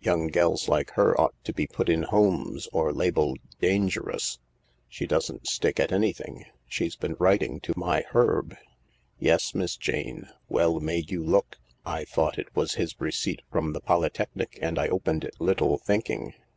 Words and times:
''Young 0.00 0.30
gells 0.30 0.68
like 0.68 0.90
her 0.92 1.20
ought 1.20 1.34
to 1.42 1.52
be 1.52 1.66
put 1.66 1.88
in 1.88 2.04
homes, 2.04 2.68
or 2.72 2.92
labelled' 2.92 3.40
Dangerous.' 3.70 4.38
She 4.88 5.08
doesn't 5.08 5.48
stick 5.48 5.80
at 5.80 5.90
anything. 5.90 6.44
She's 6.68 6.94
been 6.94 7.16
writing 7.18 7.58
to 7.62 7.74
my 7.76 8.04
Herb. 8.14 8.54
Yes, 9.18 9.56
Miss 9.56 9.76
Jane, 9.76 10.28
well 10.48 10.78
may 10.78 10.98
you 11.08 11.24
look 11.24 11.58
I 11.84 12.02
I 12.02 12.04
thought 12.04 12.38
it 12.38 12.54
was 12.54 12.74
his 12.74 12.94
receipt 13.00 13.42
from 13.50 13.72
the 13.72 13.80
Polytechnic 13.80 14.56
and 14.62 14.78
I 14.78 14.86
opened 14.86 15.24
it, 15.24 15.34
little 15.40 15.78
thinking. 15.78 16.32